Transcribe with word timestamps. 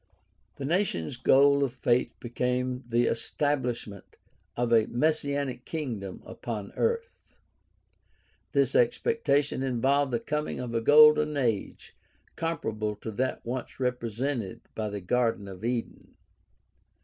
The 0.55 0.65
nation's 0.65 1.15
goal 1.15 1.63
of 1.63 1.73
faith 1.73 2.15
became 2.19 2.83
the 2.89 3.03
establishment 3.05 4.15
of 4.57 4.73
a 4.73 4.87
messianic 4.87 5.63
kingdom 5.63 6.23
upon 6.25 6.71
earth. 6.71 7.37
This 8.51 8.73
expectation 8.73 9.61
involved 9.61 10.11
the 10.11 10.19
coming 10.19 10.59
of 10.59 10.73
a 10.73 10.81
golden 10.81 11.37
age 11.37 11.95
comparable 12.35 12.95
to 12.95 13.11
that 13.11 13.45
once 13.45 13.79
represented 13.79 14.61
by 14.73 14.89
the 14.89 15.01
Garden 15.01 15.47
of 15.47 15.63
Eden. 15.63 16.15